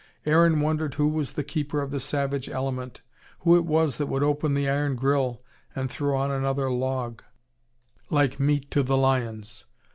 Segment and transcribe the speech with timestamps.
[0.25, 3.01] Aaron wondered who was the keeper of the savage element,
[3.41, 5.43] who it was that would open the iron grille
[5.75, 7.21] and throw on another log,
[8.09, 9.65] like meat to the lions.